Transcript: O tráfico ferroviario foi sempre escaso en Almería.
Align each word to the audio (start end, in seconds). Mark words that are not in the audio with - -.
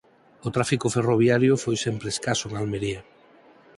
O 0.47 0.49
tráfico 0.55 0.87
ferroviario 0.95 1.53
foi 1.63 1.75
sempre 1.85 2.07
escaso 2.13 2.45
en 2.49 2.53
Almería. 2.57 3.01